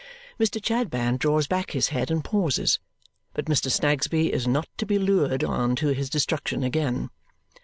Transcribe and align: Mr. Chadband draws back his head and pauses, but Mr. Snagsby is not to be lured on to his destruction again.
Mr. 0.39 0.59
Chadband 0.59 1.19
draws 1.19 1.45
back 1.45 1.69
his 1.69 1.89
head 1.89 2.09
and 2.09 2.23
pauses, 2.23 2.79
but 3.35 3.45
Mr. 3.45 3.69
Snagsby 3.69 4.33
is 4.33 4.47
not 4.47 4.67
to 4.77 4.85
be 4.87 4.97
lured 4.97 5.43
on 5.43 5.75
to 5.75 5.89
his 5.89 6.09
destruction 6.09 6.63
again. 6.63 7.11